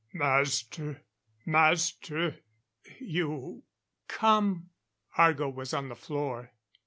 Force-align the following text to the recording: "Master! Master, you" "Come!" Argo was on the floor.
"Master! 0.13 1.03
Master, 1.45 2.37
you" 2.99 3.61
"Come!" 4.17 4.71
Argo 5.15 5.47
was 5.47 5.75
on 5.75 5.89
the 5.89 5.95
floor. 5.95 6.53